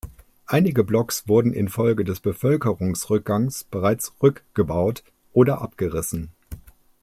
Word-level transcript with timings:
Einige 0.47 0.83
Blocks 0.83 1.27
wurden 1.27 1.53
infolge 1.53 2.03
des 2.03 2.21
Bevölkerungsrückgangs 2.21 3.65
bereits 3.65 4.11
rückgebaut 4.19 5.03
oder 5.31 5.61
abgerissen. 5.61 6.31